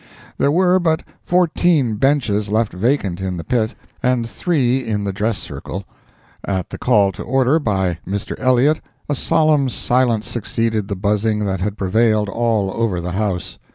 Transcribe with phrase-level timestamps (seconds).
[0.39, 5.37] There were but fourteen benches left vacant in the pit, and three in the dress
[5.37, 5.83] circle.
[6.43, 8.33] At the call to order by Mr.
[8.39, 13.59] Elliott, a solemn silence succeeded the buzzing that had prevailed all over the house.